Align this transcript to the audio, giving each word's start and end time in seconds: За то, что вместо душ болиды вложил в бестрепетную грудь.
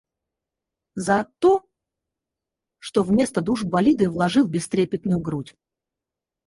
За 0.95 1.27
то, 1.37 1.63
что 2.79 3.03
вместо 3.03 3.39
душ 3.41 3.63
болиды 3.65 4.09
вложил 4.09 4.47
в 4.47 4.49
бестрепетную 4.49 5.19
грудь. 5.19 5.55